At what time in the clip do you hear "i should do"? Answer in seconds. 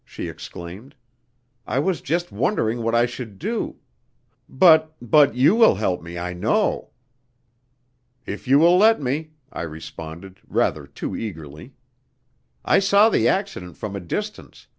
2.95-3.75